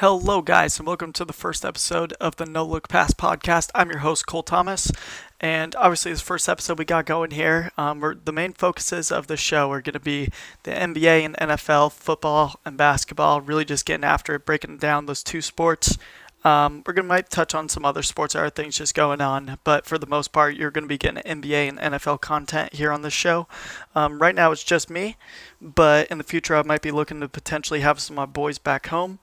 [0.00, 3.70] Hello, guys, and welcome to the first episode of the No Look Pass podcast.
[3.74, 4.92] I'm your host, Cole Thomas,
[5.40, 9.36] and obviously, this first episode we got going here, um, the main focuses of the
[9.36, 10.30] show are going to be
[10.62, 15.24] the NBA and NFL, football and basketball, really just getting after it, breaking down those
[15.24, 15.98] two sports.
[16.44, 19.84] Um, we're to might touch on some other sports, other things just going on, but
[19.84, 23.02] for the most part, you're going to be getting NBA and NFL content here on
[23.02, 23.48] the show.
[23.96, 25.16] Um, right now, it's just me,
[25.60, 28.58] but in the future, I might be looking to potentially have some of my boys
[28.58, 29.18] back home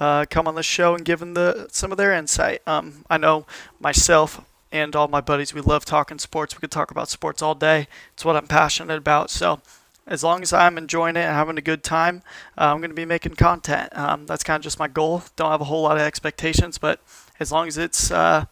[0.00, 2.62] uh, come on the show and give them the, some of their insight.
[2.66, 3.46] Um, I know
[3.80, 6.54] myself and all my buddies, we love talking sports.
[6.54, 7.88] We could talk about sports all day.
[8.12, 9.30] It's what I'm passionate about.
[9.30, 9.60] So
[10.06, 12.22] as long as I'm enjoying it and having a good time,
[12.58, 13.96] uh, I'm going to be making content.
[13.96, 15.22] Um, that's kind of just my goal.
[15.36, 17.00] Don't have a whole lot of expectations, but
[17.40, 18.44] as long as it's uh,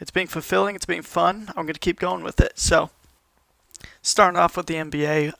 [0.00, 2.58] it's being fulfilling, it's being fun, I'm going to keep going with it.
[2.58, 2.90] So
[4.02, 5.34] starting off with the NBA.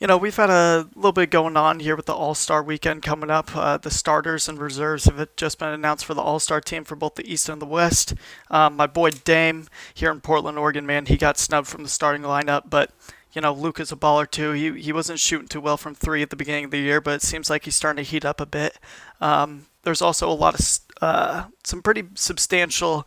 [0.00, 3.02] You know, we've had a little bit going on here with the All Star weekend
[3.02, 3.56] coming up.
[3.56, 6.96] Uh, the starters and reserves have just been announced for the All Star team for
[6.96, 8.12] both the East and the West.
[8.50, 12.22] Um, my boy Dame here in Portland, Oregon, man, he got snubbed from the starting
[12.22, 12.90] lineup, but
[13.32, 14.50] you know, Luka's a baller too.
[14.50, 17.14] He he wasn't shooting too well from three at the beginning of the year, but
[17.14, 18.78] it seems like he's starting to heat up a bit.
[19.20, 23.06] Um, there's also a lot of uh, some pretty substantial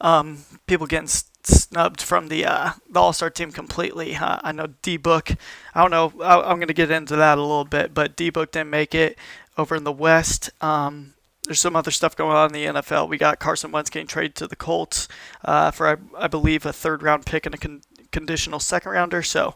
[0.00, 1.08] um, people getting
[1.48, 4.16] snubbed from the uh, the All Star team completely.
[4.16, 5.32] Uh, I know D Book.
[5.74, 6.22] I don't know.
[6.22, 8.94] I, am going to get into that a little bit, but D Book didn't make
[8.94, 9.18] it
[9.56, 10.50] over in the West.
[10.60, 13.08] Um, there's some other stuff going on in the NFL.
[13.08, 15.08] We got Carson Wentz getting traded to the Colts
[15.44, 17.80] uh, for, I, I, believe, a third round pick and a con-
[18.12, 19.22] conditional second rounder.
[19.22, 19.54] So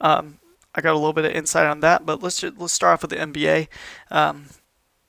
[0.00, 0.38] um,
[0.74, 2.06] I got a little bit of insight on that.
[2.06, 3.68] But let's just, let's start off with the NBA.
[4.10, 4.46] Um,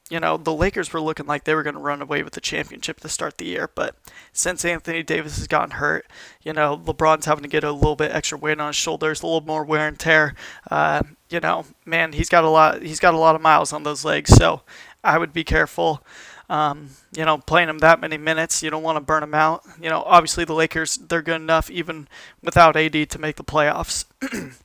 [0.09, 2.41] you know, the Lakers were looking like they were going to run away with the
[2.41, 3.69] championship to start the year.
[3.73, 3.95] But
[4.33, 6.05] since Anthony Davis has gotten hurt,
[6.43, 9.25] you know, LeBron's having to get a little bit extra weight on his shoulders, a
[9.25, 10.35] little more wear and tear.
[10.69, 12.83] Uh, you know, man, he's got a lot.
[12.83, 14.31] He's got a lot of miles on those legs.
[14.31, 14.61] So
[15.03, 16.03] I would be careful.
[16.47, 19.63] Um, you know, playing him that many minutes, you don't want to burn him out.
[19.81, 22.07] You know, obviously the Lakers, they're good enough even
[22.43, 24.05] without AD to make the playoffs.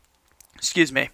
[0.56, 1.08] Excuse me.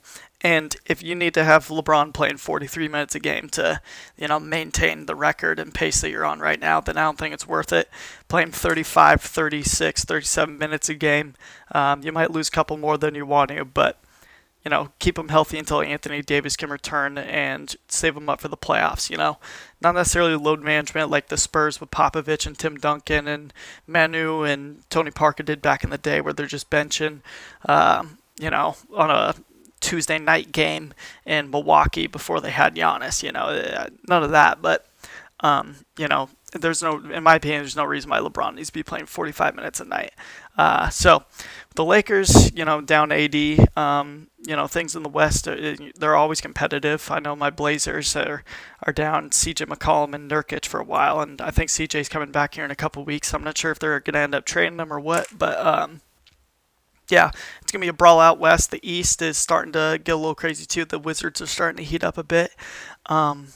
[0.47, 3.81] And if you need to have LeBron playing 43 minutes a game to,
[4.17, 7.19] you know, maintain the record and pace that you're on right now, then I don't
[7.19, 7.91] think it's worth it.
[8.29, 11.34] Playing 35, 36, 37 minutes a game,
[11.73, 13.99] um, you might lose a couple more than you want to, but,
[14.65, 18.47] you know, keep him healthy until Anthony Davis can return and save him up for
[18.47, 19.39] the playoffs, you know.
[19.81, 23.53] Not necessarily load management like the Spurs with Popovich and Tim Duncan and
[23.84, 27.23] Manu and Tony Parker did back in the day where they're just benching,
[27.69, 29.34] um, you know, on a
[29.86, 30.92] Tuesday night game
[31.24, 33.22] in Milwaukee before they had Giannis.
[33.22, 34.60] You know, uh, none of that.
[34.60, 34.86] But
[35.41, 38.72] um, you know, there's no, in my opinion, there's no reason why LeBron needs to
[38.72, 40.12] be playing 45 minutes a night.
[40.56, 41.24] Uh, so
[41.74, 43.34] the Lakers, you know, down AD,
[43.76, 47.10] um, you know, things in the West, uh, they're always competitive.
[47.10, 48.42] I know my Blazers are,
[48.82, 52.54] are down CJ McCollum and Nurkic for a while, and I think CJ's coming back
[52.54, 53.34] here in a couple weeks.
[53.34, 56.00] I'm not sure if they're going to end up trading them or what, but um,
[57.09, 57.31] yeah,
[57.62, 58.71] it's gonna be a brawl out west.
[58.71, 60.84] The East is starting to get a little crazy too.
[60.84, 62.53] The Wizards are starting to heat up a bit.
[63.06, 63.49] Um,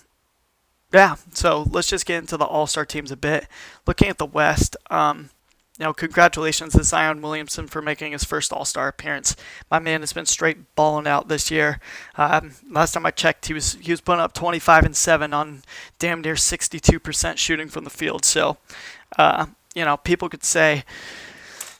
[0.93, 3.47] yeah, so let's just get into the All Star teams a bit.
[3.87, 5.31] Looking at the West, um,
[5.78, 9.34] you know, congratulations to Zion Williamson for making his first All Star appearance.
[9.71, 11.81] My man has been straight balling out this year.
[12.16, 15.62] Um, last time I checked, he was he was putting up 25 and seven on
[15.99, 18.25] damn near 62% shooting from the field.
[18.25, 18.59] So,
[19.16, 20.84] uh, you know, people could say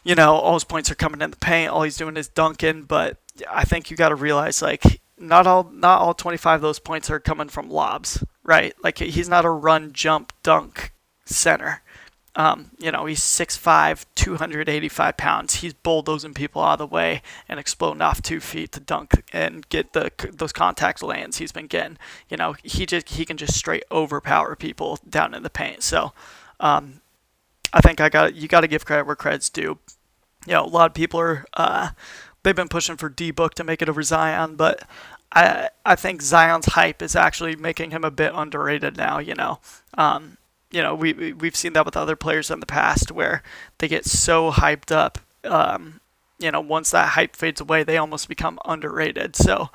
[0.04, 1.70] you know, all his points are coming in the paint.
[1.70, 2.82] All he's doing is dunking.
[2.82, 3.18] But
[3.48, 7.10] I think you got to realize, like, not all not all 25 of those points
[7.10, 8.74] are coming from lobs, right?
[8.82, 10.92] Like, he's not a run, jump, dunk
[11.24, 11.82] center.
[12.36, 15.54] Um, you know, he's 6'5", 285 pounds.
[15.56, 19.68] He's bulldozing people out of the way and exploding off two feet to dunk and
[19.68, 21.98] get the those contact lands he's been getting.
[22.28, 25.82] You know, he just he can just straight overpower people down in the paint.
[25.82, 26.12] So,
[26.60, 27.00] um,
[27.72, 29.78] I think I got you got to give credit where credit's due.
[30.47, 31.91] You know, a lot of people are uh,
[32.42, 34.84] they've been pushing for D Book to make it over Zion, but
[35.32, 39.19] I I think Zion's hype is actually making him a bit underrated now.
[39.19, 39.60] You know,
[39.94, 40.39] um,
[40.71, 43.42] you know we we've seen that with other players in the past where
[43.78, 45.18] they get so hyped up.
[45.44, 46.00] Um,
[46.39, 49.36] you know, once that hype fades away, they almost become underrated.
[49.36, 49.68] So,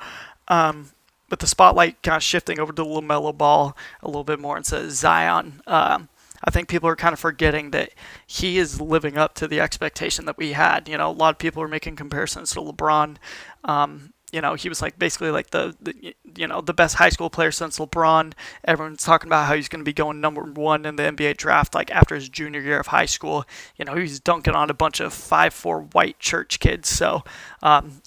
[0.48, 0.90] um,
[1.30, 4.84] with the spotlight kind of shifting over to LaMelo Ball a little bit more instead
[4.84, 6.08] of Zion, um,
[6.44, 7.90] I think people are kind of forgetting that
[8.26, 10.88] he is living up to the expectation that we had.
[10.88, 13.16] You know, a lot of people are making comparisons to LeBron.
[13.64, 17.08] Um, you know, he was like basically like the, the, you know the best high
[17.08, 18.32] school player since LeBron.
[18.64, 21.74] Everyone's talking about how he's going to be going number one in the NBA draft
[21.74, 23.44] like after his junior year of high school.
[23.76, 26.88] You know, he's dunking on a bunch of five four white church kids.
[26.88, 27.22] So,
[27.62, 28.02] um,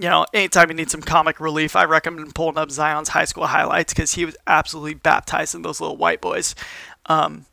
[0.00, 3.46] you know, anytime you need some comic relief, I recommend pulling up Zion's high school
[3.46, 6.54] highlights because he was absolutely baptizing those little white boys.
[7.08, 7.46] Um,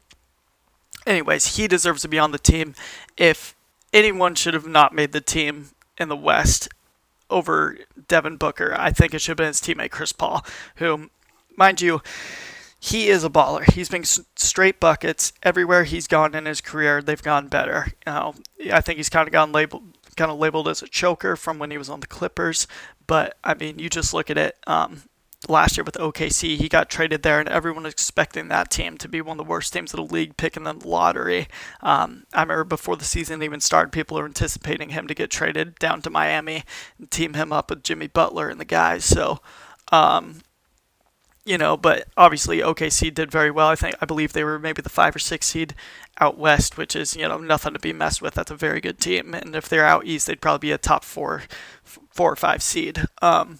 [1.05, 2.75] anyways, he deserves to be on the team.
[3.17, 3.55] If
[3.93, 6.67] anyone should have not made the team in the West
[7.29, 11.09] over Devin Booker, I think it should have been his teammate Chris Paul, who,
[11.57, 12.01] mind you,
[12.79, 13.67] he is a baller.
[13.71, 17.01] He's been straight buckets everywhere he's gone in his career.
[17.01, 17.87] They've gone better.
[18.05, 18.35] You know,
[18.71, 19.83] I think he's kind of gone labeled
[20.15, 22.67] kind of labeled as a choker from when he was on the Clippers.
[23.07, 24.57] But I mean, you just look at it.
[24.65, 25.03] Um,
[25.49, 29.07] last year with OKC, he got traded there, and everyone was expecting that team to
[29.07, 31.47] be one of the worst teams in the league, picking the lottery.
[31.81, 35.79] Um, I remember before the season even started, people were anticipating him to get traded
[35.79, 36.63] down to Miami
[36.97, 39.05] and team him up with Jimmy Butler and the guys.
[39.05, 39.39] So,
[39.91, 40.41] um,
[41.45, 43.67] you know, but obviously OKC did very well.
[43.67, 45.75] I think I believe they were maybe the five or six seed
[46.19, 48.33] out west, which is you know nothing to be messed with.
[48.33, 51.03] That's a very good team, and if they're out east, they'd probably be a top
[51.03, 51.43] four,
[51.83, 53.05] four or five seed.
[53.21, 53.59] Um,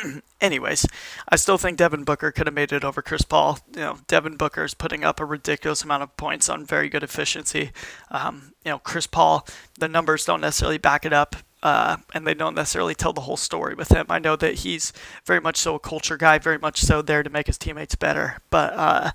[0.40, 0.86] anyways,
[1.28, 3.58] I still think Devin Booker could have made it over Chris Paul.
[3.74, 7.02] You know, Devin Booker is putting up a ridiculous amount of points on very good
[7.02, 7.72] efficiency.
[8.10, 9.46] Um, you know, Chris Paul,
[9.78, 13.36] the numbers don't necessarily back it up uh, and they don't necessarily tell the whole
[13.36, 14.06] story with him.
[14.08, 14.92] I know that he's
[15.24, 18.38] very much so a culture guy, very much so there to make his teammates better.
[18.50, 19.10] But uh,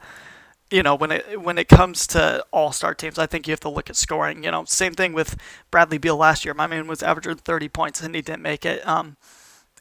[0.71, 3.59] you know, when it when it comes to all star teams, I think you have
[3.61, 4.43] to look at scoring.
[4.43, 5.37] You know, same thing with
[5.71, 6.53] Bradley Beal last year.
[6.53, 8.85] My man was averaging 30 points and he didn't make it.
[8.87, 9.17] Um,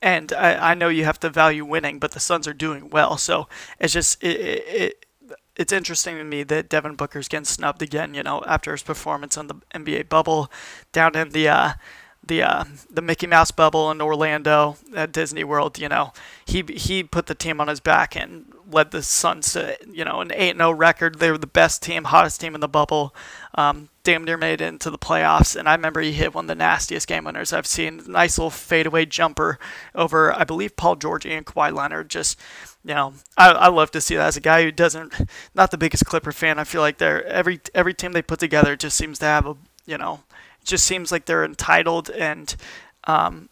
[0.06, 3.16] and I, I know you have to value winning, but the Suns are doing well,
[3.16, 3.48] so
[3.80, 5.06] it's just it, it,
[5.56, 8.14] it's interesting to me that Devin Booker's getting snubbed again.
[8.14, 10.48] You know, after his performance on the NBA bubble,
[10.92, 11.72] down in the uh,
[12.26, 16.12] the uh, the Mickey Mouse bubble in Orlando at Disney World, you know,
[16.44, 20.20] he he put the team on his back and led the Suns to you know
[20.20, 21.18] an 8-0 record.
[21.18, 23.14] They were the best team, hottest team in the bubble.
[23.54, 26.48] Um, damn near made it into the playoffs, and I remember he hit one of
[26.48, 28.02] the nastiest game winners I've seen.
[28.06, 29.58] Nice little fadeaway jumper
[29.94, 32.10] over, I believe, Paul George and Kawhi Leonard.
[32.10, 32.38] Just
[32.84, 35.12] you know, I, I love to see that as a guy who doesn't,
[35.54, 36.58] not the biggest Clipper fan.
[36.58, 39.56] I feel like they're every every team they put together just seems to have a
[39.86, 40.20] you know
[40.66, 42.56] just seems like they're entitled and
[43.04, 43.48] um,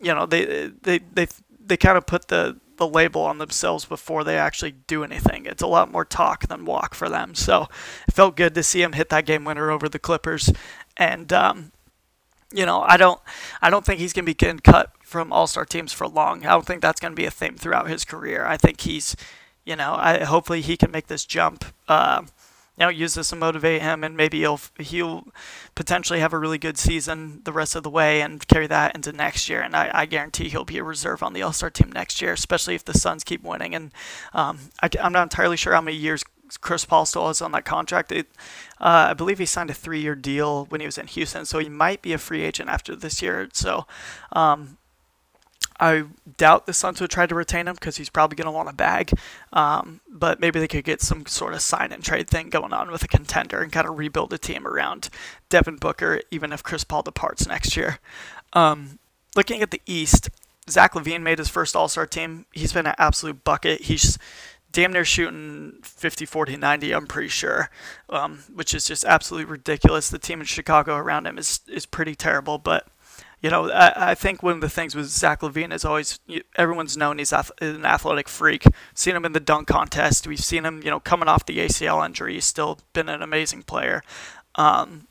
[0.00, 1.26] you know they they they
[1.64, 5.44] they kind of put the the label on themselves before they actually do anything.
[5.44, 7.34] It's a lot more talk than walk for them.
[7.34, 7.68] So
[8.08, 10.50] it felt good to see him hit that game winner over the Clippers,
[10.96, 11.72] and um,
[12.52, 13.20] you know I don't
[13.62, 16.44] I don't think he's gonna be getting cut from All Star teams for long.
[16.44, 18.46] I don't think that's gonna be a theme throughout his career.
[18.46, 19.14] I think he's
[19.64, 21.64] you know I hopefully he can make this jump.
[21.86, 22.22] Uh,
[22.80, 25.28] know, use this to motivate him, and maybe he'll he'll
[25.74, 29.12] potentially have a really good season the rest of the way and carry that into
[29.12, 29.60] next year.
[29.60, 32.32] And I, I guarantee he'll be a reserve on the All Star team next year,
[32.32, 33.74] especially if the Suns keep winning.
[33.74, 33.92] And
[34.32, 36.24] um, I, am not entirely sure how many years
[36.60, 38.10] Chris Paul still has on that contract.
[38.10, 38.28] It,
[38.80, 41.68] uh, I believe he signed a three-year deal when he was in Houston, so he
[41.68, 43.48] might be a free agent after this year.
[43.52, 43.86] So
[44.32, 44.78] um,
[45.80, 46.04] I
[46.36, 48.74] doubt the Suns would try to retain him because he's probably going to want a
[48.74, 49.12] bag.
[49.52, 52.90] Um, but maybe they could get some sort of sign and trade thing going on
[52.90, 55.08] with a contender and kind of rebuild a team around
[55.48, 57.98] Devin Booker, even if Chris Paul departs next year.
[58.52, 58.98] Um,
[59.34, 60.28] looking at the East,
[60.68, 62.44] Zach LaVine made his first All Star team.
[62.52, 63.82] He's been an absolute bucket.
[63.82, 64.18] He's
[64.72, 67.70] damn near shooting 50, 40, 90, I'm pretty sure,
[68.08, 70.10] um, which is just absolutely ridiculous.
[70.10, 72.86] The team in Chicago around him is, is pretty terrible, but
[73.40, 76.18] you know, I, I think one of the things with Zach LaVine is always
[76.56, 78.64] everyone's known he's an athletic freak.
[78.94, 80.26] Seen him in the dunk contest.
[80.26, 82.34] We've seen him, you know, coming off the ACL injury.
[82.34, 84.02] He's still been an amazing player.
[84.56, 85.06] Um,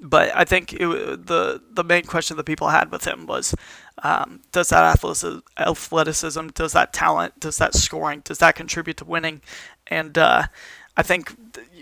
[0.00, 3.54] but I think it, the the main question that people had with him was,
[4.02, 4.84] um, does that
[5.58, 9.42] athleticism, does that talent, does that scoring, does that contribute to winning?
[9.88, 10.44] And uh,
[10.96, 11.34] I think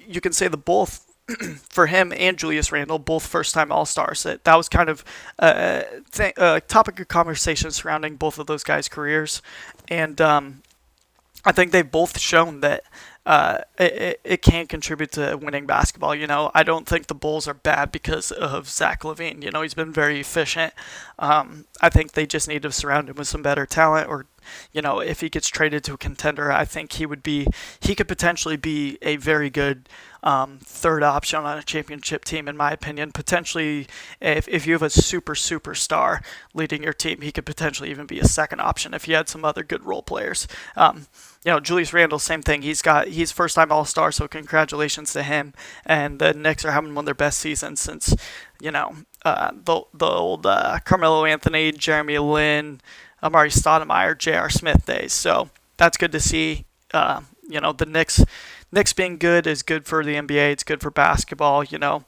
[0.06, 1.05] you can say the both
[1.68, 4.22] for him and Julius Randle, both first-time All-Stars.
[4.22, 5.04] That that was kind of
[5.38, 9.42] a, th- a topic of conversation surrounding both of those guys' careers,
[9.88, 10.62] and um,
[11.44, 12.84] I think they've both shown that
[13.26, 16.14] uh, it, it can contribute to winning basketball.
[16.14, 19.42] You know, I don't think the Bulls are bad because of Zach LaVine.
[19.42, 20.72] You know, he's been very efficient.
[21.18, 24.26] Um, I think they just need to surround him with some better talent or
[24.72, 27.46] you know, if he gets traded to a contender, I think he would be,
[27.80, 29.88] he could potentially be a very good
[30.22, 33.12] um, third option on a championship team, in my opinion.
[33.12, 33.86] Potentially,
[34.20, 36.22] if, if you have a super superstar
[36.54, 39.44] leading your team, he could potentially even be a second option if you had some
[39.44, 40.46] other good role players.
[40.76, 41.06] Um,
[41.46, 42.62] you know, Julius Randle, same thing.
[42.62, 45.54] He's got he's first time All Star, so congratulations to him.
[45.84, 48.16] And the Knicks are having one of their best seasons since,
[48.60, 52.80] you know, uh, the the old uh, Carmelo Anthony, Jeremy Lin,
[53.22, 54.50] Amar'e Stoudemire, J.R.
[54.50, 55.12] Smith days.
[55.12, 56.64] So that's good to see.
[56.92, 58.24] Uh, you know, the Knicks
[58.72, 60.50] Knicks being good is good for the NBA.
[60.50, 61.62] It's good for basketball.
[61.62, 62.06] You know,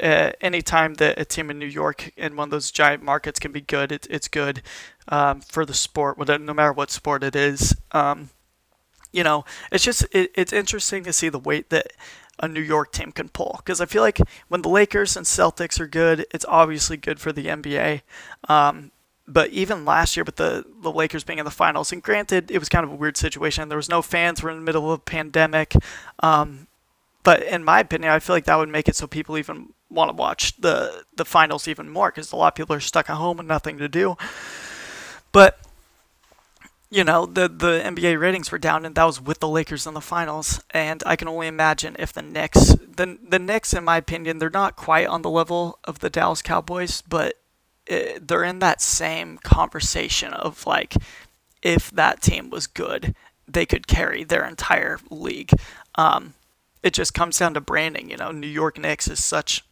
[0.00, 3.50] uh, anytime that a team in New York in one of those giant markets can
[3.50, 4.62] be good, it, it's good
[5.08, 7.74] um, for the sport, no matter what sport it is.
[7.90, 8.30] Um,
[9.12, 11.92] you know, it's just it, it's interesting to see the weight that
[12.40, 15.80] a New York team can pull because I feel like when the Lakers and Celtics
[15.80, 18.02] are good, it's obviously good for the NBA.
[18.48, 18.92] Um,
[19.26, 22.58] but even last year with the, the Lakers being in the finals, and granted, it
[22.58, 23.68] was kind of a weird situation.
[23.68, 24.42] There was no fans.
[24.42, 25.74] We're in the middle of a pandemic.
[26.20, 26.66] Um,
[27.24, 30.10] but in my opinion, I feel like that would make it so people even want
[30.10, 33.16] to watch the the finals even more because a lot of people are stuck at
[33.16, 34.16] home and nothing to do.
[35.32, 35.58] But
[36.90, 39.94] you know the the NBA ratings were down, and that was with the Lakers in
[39.94, 40.62] the finals.
[40.70, 44.50] And I can only imagine if the Knicks, the the Knicks, in my opinion, they're
[44.50, 47.34] not quite on the level of the Dallas Cowboys, but
[47.86, 50.94] it, they're in that same conversation of like,
[51.62, 53.14] if that team was good,
[53.46, 55.50] they could carry their entire league.
[55.96, 56.34] Um,
[56.82, 58.10] it just comes down to branding.
[58.10, 59.64] You know, New York Knicks is such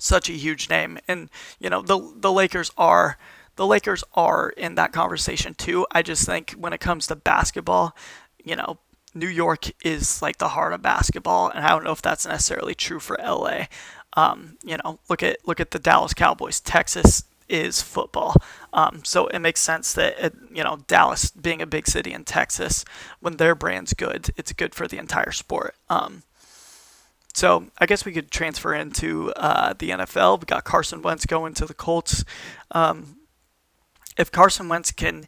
[0.00, 3.18] such a huge name, and you know the the Lakers are
[3.56, 5.86] the Lakers are in that conversation too.
[5.90, 7.96] I just think when it comes to basketball,
[8.42, 8.78] you know,
[9.14, 12.74] New York is like the heart of basketball, and I don't know if that's necessarily
[12.74, 13.66] true for LA.
[14.14, 16.60] Um, you know, look at look at the Dallas Cowboys.
[16.60, 18.34] Texas is football,
[18.72, 22.24] um, so it makes sense that it, you know Dallas being a big city in
[22.24, 22.84] Texas,
[23.20, 25.76] when their brand's good, it's good for the entire sport.
[25.88, 26.24] Um,
[27.34, 30.40] so I guess we could transfer into uh, the NFL.
[30.40, 32.24] We got Carson Wentz going to the Colts.
[32.70, 33.16] Um,
[34.16, 35.26] if Carson Wentz can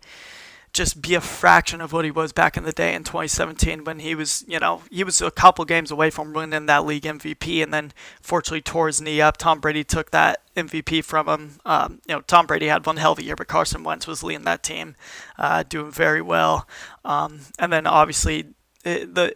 [0.76, 3.98] just be a fraction of what he was back in the day in 2017 when
[3.98, 7.62] he was, you know, he was a couple games away from winning that league MVP
[7.62, 9.38] and then fortunately tore his knee up.
[9.38, 11.58] Tom Brady took that MVP from him.
[11.64, 14.22] Um, you know, Tom Brady had one hell of a year, but Carson Wentz was
[14.22, 14.96] leading that team,
[15.38, 16.68] uh, doing very well.
[17.04, 18.48] Um, and then obviously
[18.84, 19.34] it, the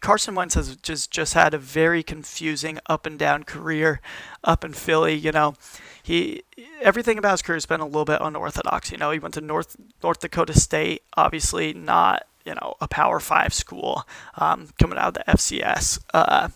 [0.00, 4.00] Carson Wentz has just just had a very confusing up and down career
[4.44, 5.14] up in Philly.
[5.14, 5.54] You know,
[6.02, 6.42] he
[6.80, 8.92] everything about his career has been a little bit unorthodox.
[8.92, 13.20] You know, he went to North North Dakota State, obviously not you know a Power
[13.20, 16.00] Five school, um, coming out of the FCS.
[16.14, 16.48] Uh,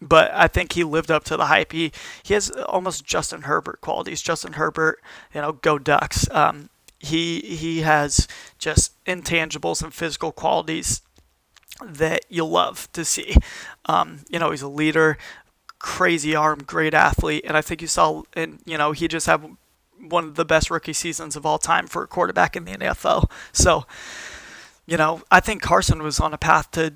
[0.00, 1.72] but I think he lived up to the hype.
[1.72, 4.22] He he has almost Justin Herbert qualities.
[4.22, 5.00] Justin Herbert,
[5.34, 6.28] you know, go Ducks.
[6.30, 6.70] Um,
[7.00, 11.02] he he has just intangibles and physical qualities
[11.82, 13.36] that you'll love to see.
[13.86, 15.18] Um, you know, he's a leader,
[15.78, 19.56] crazy arm, great athlete, and I think you saw, and you know, he just had
[20.00, 23.30] one of the best rookie seasons of all time for a quarterback in the NFL.
[23.52, 23.84] So,
[24.86, 26.94] you know, I think Carson was on a path to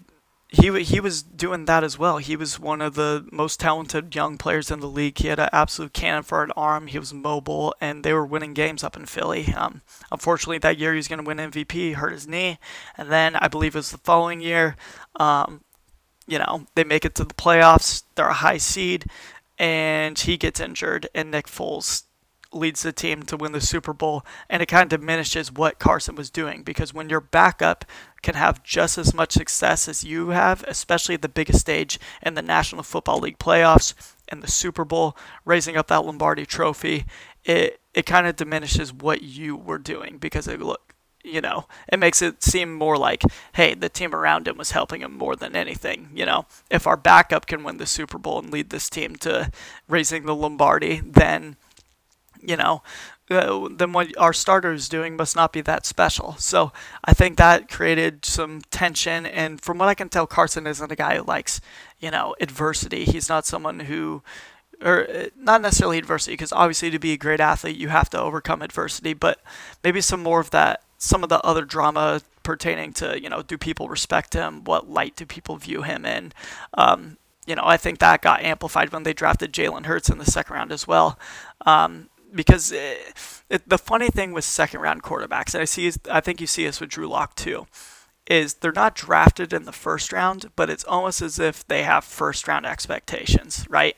[0.51, 2.17] he he was doing that as well.
[2.19, 5.19] He was one of the most talented young players in the league.
[5.19, 6.87] He had an absolute cannon for an arm.
[6.87, 9.53] He was mobile, and they were winning games up in Philly.
[9.53, 11.95] Um, unfortunately, that year he was going to win MVP.
[11.95, 12.59] Hurt his knee,
[12.97, 14.77] and then I believe it was the following year.
[15.17, 15.65] Um,
[16.27, 18.05] you know, they make it to the playoffs.
[18.15, 19.05] They're a high seed,
[19.59, 22.05] and he gets injured, and Nick Foles
[22.53, 26.15] leads the team to win the Super Bowl, and it kind of diminishes what Carson
[26.15, 27.85] was doing because when your backup
[28.23, 32.35] can have just as much success as you have, especially at the biggest stage in
[32.35, 33.95] the National Football League playoffs
[34.29, 37.05] and the Super Bowl, raising up that Lombardi trophy,
[37.45, 40.89] it it kind of diminishes what you were doing because it look
[41.25, 43.23] you know, it makes it seem more like,
[43.55, 46.09] hey, the team around him was helping him more than anything.
[46.15, 49.51] You know, if our backup can win the Super Bowl and lead this team to
[49.89, 51.57] raising the Lombardi, then
[52.41, 52.83] you know,
[53.31, 56.37] uh, then what our starter is doing must not be that special.
[56.39, 56.73] So
[57.05, 59.27] I think that created some tension.
[59.27, 61.61] And from what I can tell, Carson isn't a guy who likes,
[61.99, 63.05] you know, adversity.
[63.05, 64.23] He's not someone who,
[64.83, 68.21] or uh, not necessarily adversity, because obviously to be a great athlete, you have to
[68.21, 69.41] overcome adversity, but
[69.85, 73.59] maybe some more of that, some of the other drama pertaining to, you know, do
[73.59, 74.65] people respect him?
[74.65, 76.33] What light do people view him in?
[76.75, 80.25] Um, you know, I think that got amplified when they drafted Jalen Hurts in the
[80.25, 81.19] second round as well.
[81.65, 83.15] Um, because it,
[83.49, 86.65] it, the funny thing with second round quarterbacks, and I see, I think you see
[86.65, 87.67] this with Drew Lock too,
[88.27, 92.05] is they're not drafted in the first round, but it's almost as if they have
[92.05, 93.97] first round expectations, right?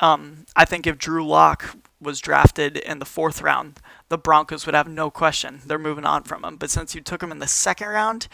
[0.00, 4.74] Um, I think if Drew Lock was drafted in the fourth round, the Broncos would
[4.74, 6.56] have no question they're moving on from him.
[6.56, 8.28] But since you took him in the second round,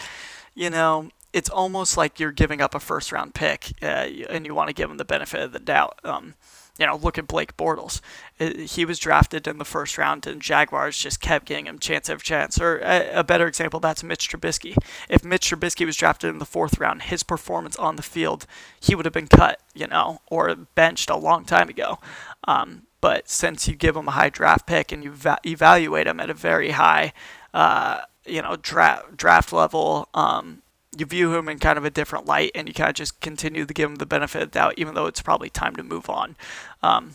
[0.54, 4.54] you know, it's almost like you're giving up a first round pick uh, and you
[4.54, 5.98] want to give him the benefit of the doubt.
[6.04, 6.34] Um,
[6.78, 8.00] you know, look at Blake Bortles.
[8.38, 12.24] He was drafted in the first round, and Jaguars just kept getting him chance after
[12.24, 12.60] chance.
[12.60, 14.76] Or a, better example, that's Mitch Trubisky.
[15.08, 18.46] If Mitch Trubisky was drafted in the fourth round, his performance on the field,
[18.78, 21.98] he would have been cut, you know, or benched a long time ago.
[22.44, 26.20] Um, but since you give him a high draft pick and you va- evaluate him
[26.20, 27.12] at a very high,
[27.52, 30.62] uh, you know, draft draft level, um,
[30.96, 33.66] you view him in kind of a different light, and you kind of just continue
[33.66, 36.08] to give him the benefit of the doubt, even though it's probably time to move
[36.08, 36.36] on.
[36.82, 37.14] Um,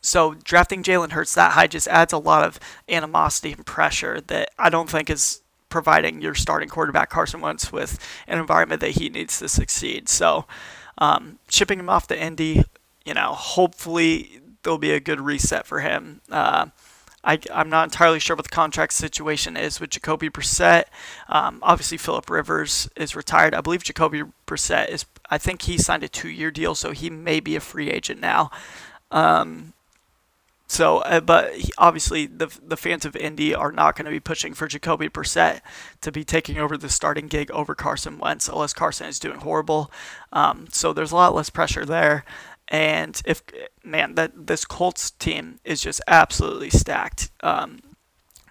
[0.00, 2.58] so drafting Jalen Hurts that high just adds a lot of
[2.88, 7.98] animosity and pressure that I don't think is providing your starting quarterback Carson Wentz with
[8.26, 10.08] an environment that he needs to succeed.
[10.08, 10.44] So
[10.98, 12.64] um, shipping him off to Indy,
[13.04, 16.20] you know, hopefully there'll be a good reset for him.
[16.30, 16.66] Uh,
[17.24, 20.84] I, am not entirely sure what the contract situation is with Jacoby Brissett.
[21.28, 23.54] Um, obviously, Philip Rivers is retired.
[23.54, 25.04] I believe Jacoby Brissett is.
[25.30, 28.50] I think he signed a two-year deal, so he may be a free agent now.
[29.10, 29.72] Um,
[30.72, 34.20] so, uh, but he, obviously, the the fans of Indy are not going to be
[34.20, 35.60] pushing for Jacoby Brissett
[36.00, 39.92] to be taking over the starting gig over Carson Wentz, unless Carson is doing horrible.
[40.32, 42.24] Um, so there's a lot less pressure there.
[42.72, 43.42] And if
[43.84, 47.30] man, that this Colts team is just absolutely stacked.
[47.42, 47.80] Um,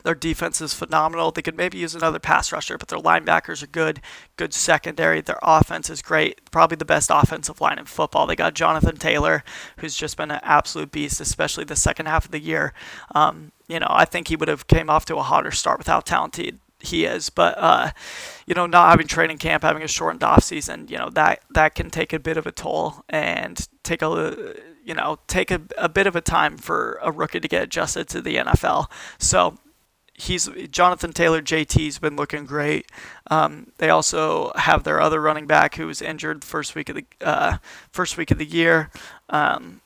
[0.04, 1.32] their defense is phenomenal.
[1.32, 4.02] They could maybe use another pass rusher, but their linebackers are good.
[4.36, 5.22] Good secondary.
[5.22, 6.52] Their offense is great.
[6.52, 8.26] Probably the best offensive line in football.
[8.26, 9.44] They got Jonathan Taylor,
[9.78, 12.74] who's just been an absolute beast, especially the second half of the year.
[13.14, 16.06] Um, you know, I think he would have came off to a hotter start without
[16.06, 17.30] talented he is.
[17.30, 17.92] But uh,
[18.46, 21.76] you know, not having training camp, having a shortened off season, you know, that that
[21.76, 25.90] can take a bit of a toll and take a you know take a, a
[25.90, 28.92] bit of a time for a rookie to get adjusted to the NFL.
[29.20, 29.58] So
[30.14, 32.86] he's Jonathan Taylor JT's been looking great.
[33.30, 37.06] Um, they also have their other running back who was injured first week of the
[37.22, 37.58] uh,
[37.92, 38.92] first week of the year.
[39.30, 39.82] Um,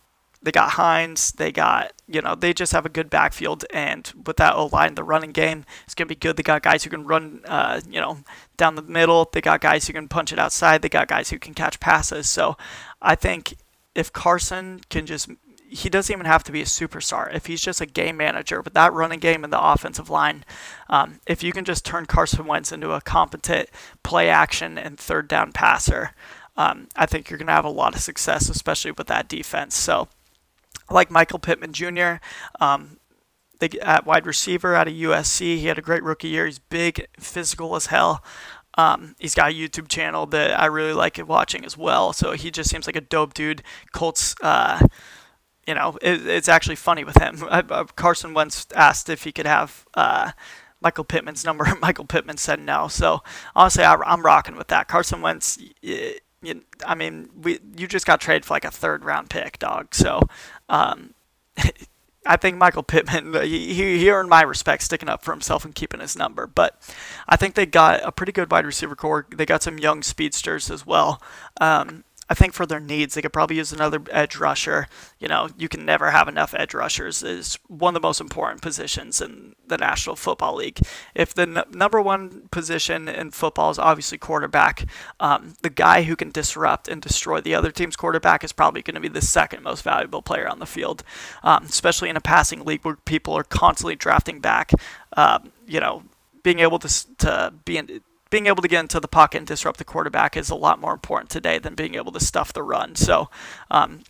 [0.46, 1.32] they got Hines.
[1.32, 3.66] They got, you know, they just have a good backfield.
[3.74, 6.38] And with that O line, the running game is going to be good.
[6.38, 8.20] They got guys who can run, uh, you know,
[8.56, 9.28] down the middle.
[9.34, 10.82] They got guys who can punch it outside.
[10.82, 12.30] They got guys who can catch passes.
[12.30, 12.58] So
[13.02, 13.58] I think
[13.96, 15.30] if Carson can just,
[15.68, 17.34] he doesn't even have to be a superstar.
[17.34, 20.46] If he's just a game manager with that running game and the offensive line,
[20.90, 23.70] um, if you can just turn Carson Wentz into a competent
[24.04, 26.12] play action and third down passer,
[26.56, 29.76] um, I think you're going to have a lot of success, especially with that defense.
[29.76, 30.08] So
[30.90, 32.16] like Michael Pittman Jr.
[32.60, 32.98] Um,
[33.60, 36.46] they, at wide receiver out of USC, he had a great rookie year.
[36.46, 38.24] He's big, physical as hell.
[38.78, 42.14] Um, he's got a YouTube channel that I really like watching as well.
[42.14, 43.64] So he just seems like a dope dude.
[43.94, 44.86] Colts, uh,
[45.66, 47.44] you know, it, it's actually funny with him.
[47.50, 50.32] I, uh, Carson once asked if he could have uh,
[50.82, 51.66] Michael Pittman's number.
[51.82, 52.88] Michael Pittman said no.
[52.88, 53.24] So
[53.56, 54.88] honestly, I, am rocking with that.
[54.88, 55.58] Carson Wentz.
[55.82, 59.60] It, you, I mean, we you just got traded for like a third round pick,
[59.60, 59.94] dog.
[59.94, 60.22] So,
[60.70, 61.14] um,
[62.26, 66.00] I think Michael Pittman he, he earned my respect sticking up for himself and keeping
[66.00, 66.48] his number.
[66.48, 66.82] But
[67.28, 69.28] I think they got a pretty good wide receiver corps.
[69.34, 71.22] They got some young speedsters as well.
[71.62, 74.88] Um, I think for their needs, they could probably use another edge rusher.
[75.20, 77.22] You know, you can never have enough edge rushers.
[77.22, 80.80] is one of the most important positions in the National Football League.
[81.14, 84.88] If the n- number one position in football is obviously quarterback,
[85.20, 88.96] um, the guy who can disrupt and destroy the other team's quarterback is probably going
[88.96, 91.04] to be the second most valuable player on the field,
[91.44, 94.72] um, especially in a passing league where people are constantly drafting back.
[95.16, 96.04] Um, you know,
[96.42, 98.02] being able to to be in
[98.36, 100.92] being able to get into the pocket and disrupt the quarterback is a lot more
[100.92, 102.94] important today than being able to stuff the run.
[102.94, 103.30] So
[103.72, 104.02] um,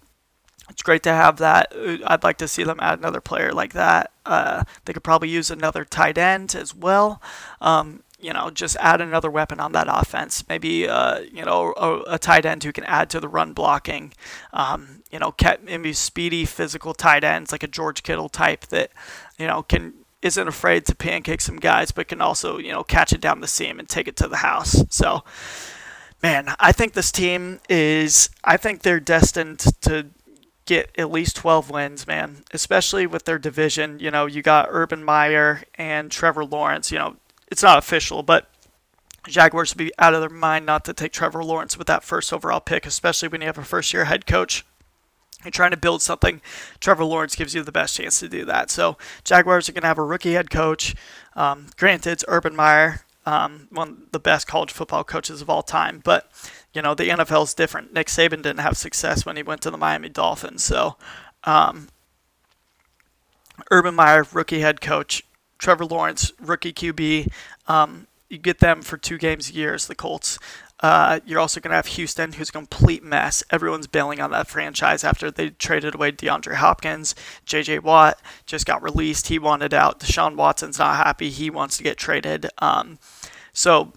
[0.67, 1.71] it's great to have that.
[1.75, 4.09] Uh, I'd like to see them add another player like that.
[4.25, 7.21] Uh, they could probably use another tight end as well.
[7.61, 10.43] Um, you know, just add another weapon on that offense.
[10.49, 14.11] Maybe, uh, you know, a, a, tight end who can add to the run blocking.
[14.53, 18.89] Um, you know, maybe speedy, physical tight ends like a George Kittle type that,
[19.37, 19.93] you know, can
[20.25, 23.47] isn't afraid to pancake some guys, but can also, you know, catch it down the
[23.47, 24.83] seam and take it to the house.
[24.89, 25.23] So,
[26.23, 30.07] man, I think this team is, I think they're destined to
[30.65, 33.99] get at least 12 wins, man, especially with their division.
[33.99, 36.91] You know, you got Urban Meyer and Trevor Lawrence.
[36.91, 37.17] You know,
[37.51, 38.49] it's not official, but
[39.27, 42.33] Jaguars would be out of their mind not to take Trevor Lawrence with that first
[42.33, 44.65] overall pick, especially when you have a first year head coach
[45.45, 46.41] you're trying to build something,
[46.79, 48.69] Trevor Lawrence gives you the best chance to do that.
[48.69, 50.95] So Jaguars are going to have a rookie head coach.
[51.35, 55.63] Um, granted, it's Urban Meyer, um, one of the best college football coaches of all
[55.63, 56.29] time, but
[56.73, 57.93] you know the NFL is different.
[57.93, 60.97] Nick Saban didn't have success when he went to the Miami Dolphins, so
[61.43, 61.87] um,
[63.71, 65.23] Urban Meyer, rookie head coach,
[65.57, 67.31] Trevor Lawrence, rookie QB.
[67.67, 70.37] Um, you get them for two games a year as the Colts.
[70.81, 73.43] Uh, you're also going to have Houston, who's a complete mess.
[73.49, 77.15] Everyone's bailing on that franchise after they traded away DeAndre Hopkins.
[77.45, 77.79] J.J.
[77.79, 79.27] Watt just got released.
[79.27, 80.01] He wanted out.
[80.01, 81.29] Deshaun Watson's not happy.
[81.29, 82.49] He wants to get traded.
[82.59, 82.99] Um,
[83.53, 83.93] so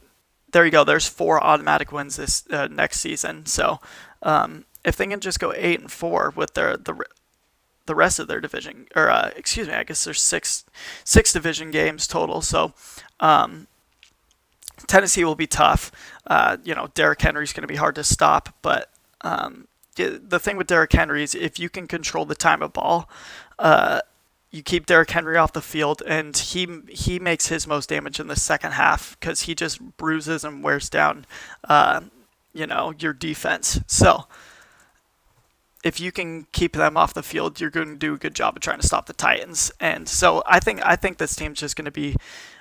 [0.53, 0.85] there you go.
[0.85, 3.47] There's four automatic wins this uh, next season.
[3.47, 3.81] So
[4.23, 7.05] um, if they can just go eight and four with their the
[7.87, 10.65] the rest of their division, or uh, excuse me, I guess there's six
[11.05, 12.41] six division games total.
[12.41, 12.73] So
[13.19, 13.67] um,
[14.87, 15.91] Tennessee will be tough.
[16.27, 18.91] Uh, you know, Derrick Henry's going to be hard to stop, but
[19.23, 23.09] um, the thing with Derrick Henry is if you can control the time of ball,
[23.59, 24.01] uh,
[24.51, 28.29] you keep Derrick Henry off the field, and he he makes his most damage in
[28.29, 31.27] the second half because he just bruises and wears down,
[31.69, 32.01] uh,
[32.55, 33.81] you know, your defense.
[33.87, 34.27] So
[35.85, 38.57] if you can keep them off the field, you're going to do a good job
[38.57, 39.71] of trying to stop the Titans.
[39.79, 42.17] And so I think I think this team's just going to be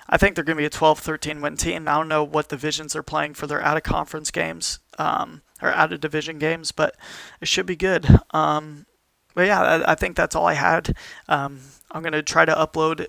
[0.08, 1.86] I think they're going to be a 12-13 win team.
[1.86, 5.70] I don't know what divisions they're playing for their out of conference games um, or
[5.70, 6.96] out of division games, but
[7.40, 8.06] it should be good.
[8.30, 8.86] Um,
[9.34, 10.96] but yeah, I, I, think that's all I had.
[11.28, 13.06] Um, I'm going to try to upload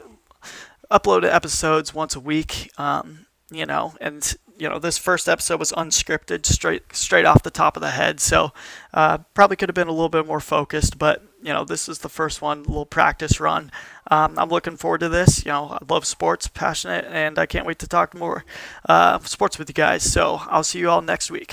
[0.92, 2.70] upload episodes once a week.
[2.78, 7.50] Um, you know, and you know this first episode was unscripted, straight straight off the
[7.50, 8.20] top of the head.
[8.20, 8.52] So
[8.94, 12.00] uh, probably could have been a little bit more focused, but you know this is
[12.00, 13.72] the first one, little practice run.
[14.12, 15.46] Um, I'm looking forward to this.
[15.46, 18.44] You know, I love sports, passionate, and I can't wait to talk more
[18.88, 20.04] uh, sports with you guys.
[20.04, 21.52] So I'll see you all next week.